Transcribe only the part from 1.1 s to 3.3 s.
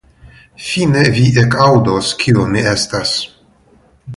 vi ekaŭdos, kio mi estas.